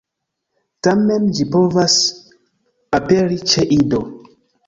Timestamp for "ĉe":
3.53-3.69